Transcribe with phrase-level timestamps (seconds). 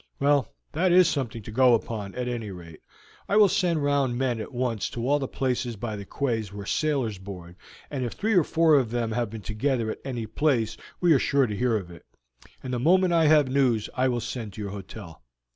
[0.19, 2.79] "Well, that is something to go upon, at any rate.
[3.29, 6.65] I will send round men at once to all the places by the quays where
[6.65, 7.55] sailors board,
[7.91, 11.19] and if three or four of them have been together at any place we are
[11.19, 12.07] sure to hear of it,
[12.63, 15.21] and the moment I have news I will send to your hotel."